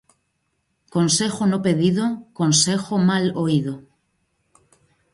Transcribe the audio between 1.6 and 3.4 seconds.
pedido, consejo mal